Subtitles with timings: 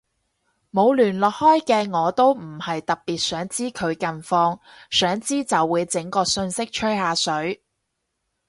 [0.71, 1.29] 冇聯絡
[1.61, 7.61] 開嘅我都唔係特別想知佢近況，想知就會整個訊息吹下水